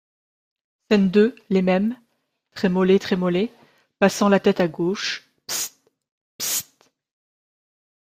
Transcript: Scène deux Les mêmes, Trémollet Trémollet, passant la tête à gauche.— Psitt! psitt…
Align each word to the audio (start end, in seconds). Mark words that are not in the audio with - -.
Scène 0.89 1.11
deux 1.11 1.35
Les 1.51 1.61
mêmes, 1.61 1.95
Trémollet 2.55 2.97
Trémollet, 2.97 3.53
passant 3.99 4.29
la 4.29 4.39
tête 4.39 4.59
à 4.59 4.67
gauche.— 4.67 5.29
Psitt! 5.45 5.77
psitt… 6.39 6.91